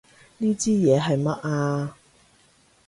[0.39, 1.95] 呢支嘢係乜啊？